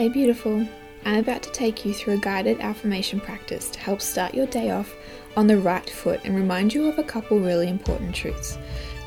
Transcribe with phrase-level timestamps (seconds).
[0.00, 0.66] Hey, beautiful.
[1.04, 4.70] I'm about to take you through a guided affirmation practice to help start your day
[4.70, 4.94] off
[5.36, 8.56] on the right foot and remind you of a couple really important truths.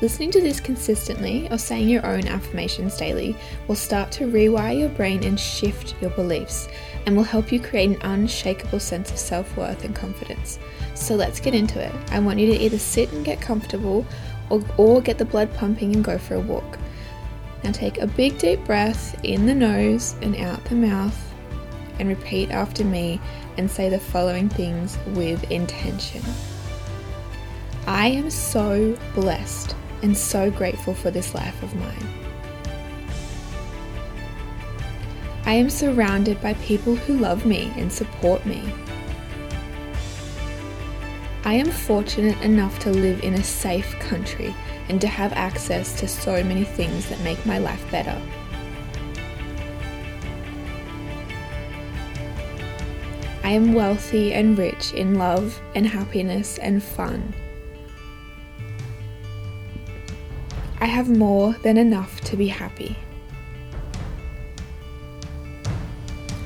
[0.00, 3.34] Listening to this consistently or saying your own affirmations daily
[3.66, 6.68] will start to rewire your brain and shift your beliefs
[7.06, 10.60] and will help you create an unshakable sense of self worth and confidence.
[10.94, 11.92] So let's get into it.
[12.12, 14.06] I want you to either sit and get comfortable
[14.48, 16.78] or, or get the blood pumping and go for a walk.
[17.64, 21.18] Now take a big deep breath in the nose and out the mouth
[21.98, 23.18] and repeat after me
[23.56, 26.22] and say the following things with intention.
[27.86, 32.08] I am so blessed and so grateful for this life of mine.
[35.46, 38.62] I am surrounded by people who love me and support me.
[41.46, 44.54] I am fortunate enough to live in a safe country
[44.88, 48.18] and to have access to so many things that make my life better.
[53.42, 57.34] I am wealthy and rich in love and happiness and fun.
[60.80, 62.96] I have more than enough to be happy.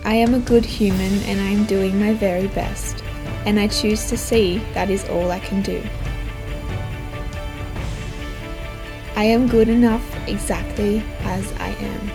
[0.04, 3.04] I am a good human and I am doing my very best,
[3.46, 5.82] and I choose to see that is all I can do.
[9.16, 12.10] I am good enough exactly as I am.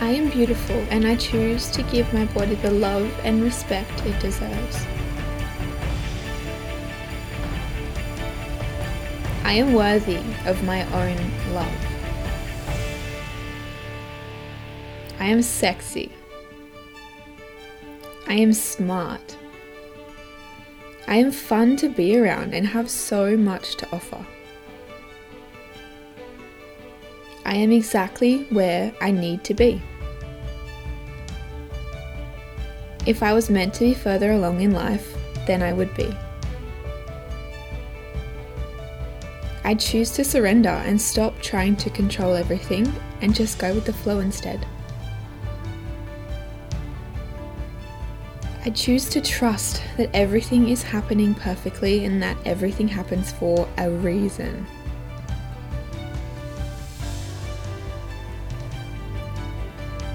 [0.00, 4.18] I am beautiful and I choose to give my body the love and respect it
[4.20, 4.86] deserves.
[9.44, 11.16] I am worthy of my own
[11.52, 11.92] love.
[15.20, 16.10] I am sexy.
[18.32, 19.36] I am smart.
[21.06, 24.26] I am fun to be around and have so much to offer.
[27.44, 29.82] I am exactly where I need to be.
[33.04, 35.14] If I was meant to be further along in life,
[35.46, 36.10] then I would be.
[39.62, 42.90] I choose to surrender and stop trying to control everything
[43.20, 44.66] and just go with the flow instead.
[48.64, 53.90] I choose to trust that everything is happening perfectly and that everything happens for a
[53.90, 54.64] reason.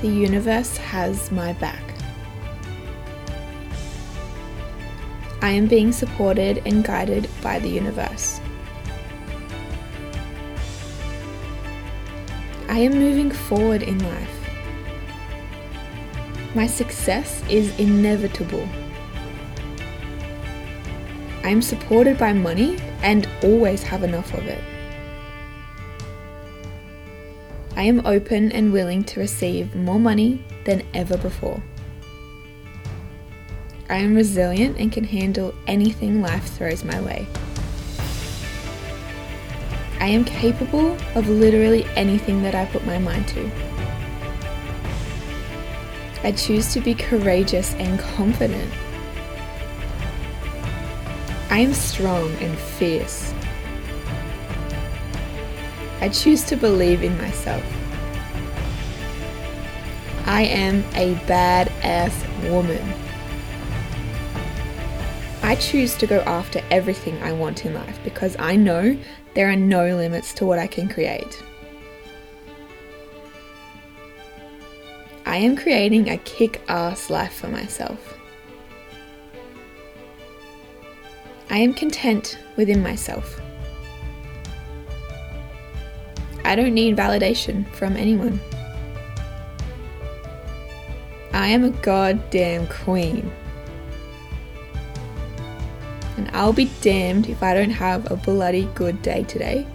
[0.02, 1.84] The universe has my back.
[5.42, 8.40] I am being supported and guided by the universe.
[12.70, 14.37] I am moving forward in life.
[16.58, 18.68] My success is inevitable.
[21.44, 24.64] I am supported by money and always have enough of it.
[27.76, 31.62] I am open and willing to receive more money than ever before.
[33.88, 37.28] I am resilient and can handle anything life throws my way.
[40.00, 43.67] I am capable of literally anything that I put my mind to.
[46.28, 48.70] I choose to be courageous and confident.
[51.50, 53.34] I am strong and fierce.
[56.02, 57.64] I choose to believe in myself.
[60.26, 62.84] I am a badass woman.
[65.44, 69.00] I choose to go after everything I want in life because I know
[69.34, 71.42] there are no limits to what I can create.
[75.28, 78.18] I am creating a kick ass life for myself.
[81.50, 83.42] I am content within myself.
[86.46, 88.40] I don't need validation from anyone.
[91.34, 93.30] I am a goddamn queen
[96.16, 99.68] and I'll be damned if I don't have a bloody good day today.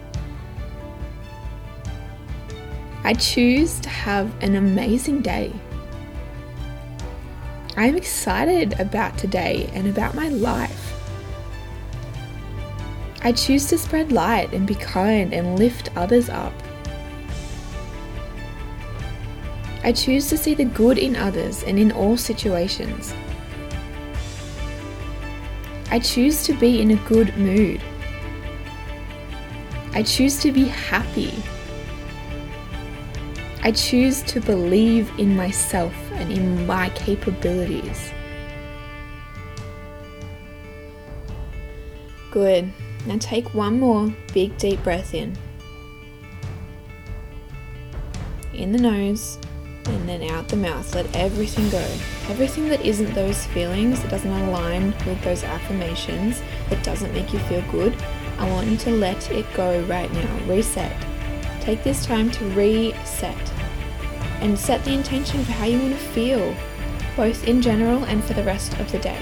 [3.05, 5.51] I choose to have an amazing day.
[7.75, 10.93] I'm excited about today and about my life.
[13.21, 16.53] I choose to spread light and be kind and lift others up.
[19.83, 23.13] I choose to see the good in others and in all situations.
[25.91, 27.81] I choose to be in a good mood.
[29.91, 31.33] I choose to be happy.
[33.65, 38.11] I choose to believe in myself and in my capabilities.
[42.29, 42.71] Good.
[43.05, 45.37] Now take one more big deep breath in.
[48.53, 49.37] in the nose
[49.85, 50.93] and then out the mouth.
[50.95, 51.85] Let everything go.
[52.29, 57.39] Everything that isn't those feelings, that doesn't align with those affirmations, that doesn't make you
[57.39, 57.95] feel good,
[58.37, 60.37] I want you to let it go right now.
[60.45, 60.95] Reset.
[61.61, 63.52] Take this time to reset
[64.43, 66.55] and set the intention for how you want to feel,
[67.15, 69.17] both in general and for the rest of the day.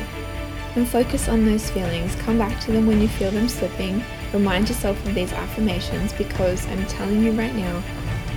[0.76, 2.16] And focus on those feelings.
[2.16, 4.04] Come back to them when you feel them slipping.
[4.34, 7.84] Remind yourself of these affirmations because I'm telling you right now,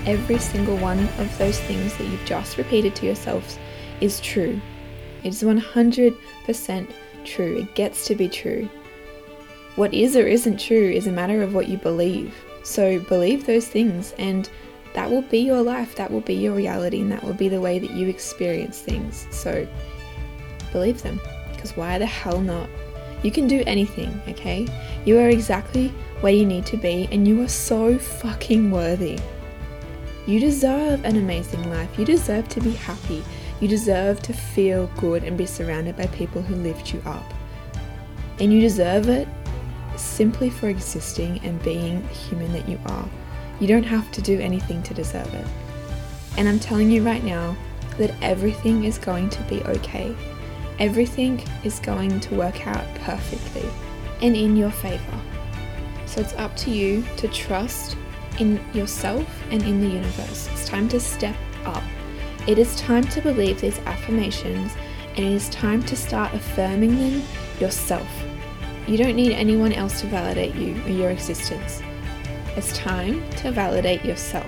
[0.04, 3.58] every single one of those things that you've just repeated to yourselves
[4.00, 4.60] is true.
[5.22, 6.90] It is 100%
[7.24, 7.56] true.
[7.58, 8.68] It gets to be true.
[9.76, 12.34] What is or isn't true is a matter of what you believe.
[12.62, 14.48] So believe those things, and
[14.94, 17.60] that will be your life, that will be your reality, and that will be the
[17.60, 19.26] way that you experience things.
[19.30, 19.66] So
[20.72, 21.20] believe them,
[21.52, 22.68] because why the hell not?
[23.22, 24.66] You can do anything, okay?
[25.04, 25.88] You are exactly
[26.20, 29.18] where you need to be, and you are so fucking worthy.
[30.26, 31.98] You deserve an amazing life.
[31.98, 33.22] You deserve to be happy.
[33.60, 37.24] You deserve to feel good and be surrounded by people who lift you up.
[38.40, 39.28] And you deserve it
[39.96, 43.08] simply for existing and being the human that you are.
[43.60, 45.46] You don't have to do anything to deserve it.
[46.36, 47.56] And I'm telling you right now
[47.98, 50.14] that everything is going to be okay.
[50.78, 53.68] Everything is going to work out perfectly
[54.20, 55.20] and in your favor.
[56.06, 57.96] So it's up to you to trust
[58.40, 60.48] in yourself and in the universe.
[60.52, 61.82] It's time to step up.
[62.46, 64.72] It is time to believe these affirmations
[65.16, 67.22] and it is time to start affirming them
[67.60, 68.08] yourself.
[68.86, 71.80] You don't need anyone else to validate you or your existence.
[72.56, 74.46] It's time to validate yourself.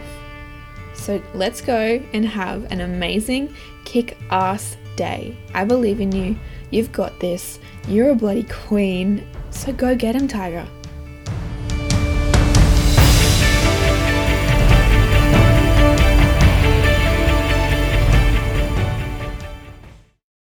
[0.95, 3.55] So let's go and have an amazing
[3.85, 5.37] kick ass day.
[5.55, 6.37] I believe in you.
[6.71, 7.59] You've got this.
[7.89, 9.27] You're a bloody queen.
[9.51, 10.67] So go get him, Tiger.